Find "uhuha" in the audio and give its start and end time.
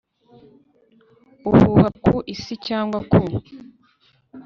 1.49-1.87